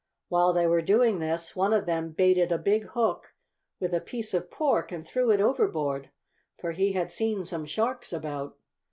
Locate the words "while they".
0.29-0.65